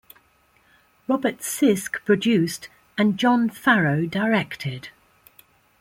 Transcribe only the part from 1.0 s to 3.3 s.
Robert Sisk produced and